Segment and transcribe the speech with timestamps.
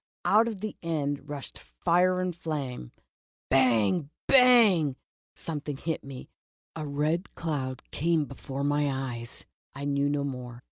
[0.25, 2.91] Out of the end rushed fire and flame.
[3.51, 4.09] Bang!
[4.25, 4.95] Bang!—
[5.35, 6.27] some thing hit me—
[6.75, 9.45] a red cloud came before my eyes—
[9.75, 10.59] I knew no more.